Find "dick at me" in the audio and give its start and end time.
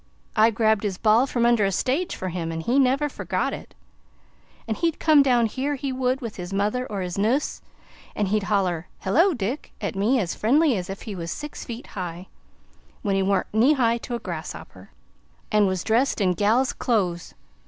9.35-10.19